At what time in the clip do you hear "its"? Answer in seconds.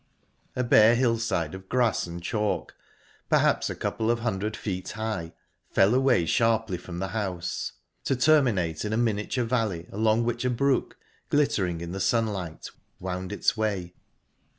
13.31-13.55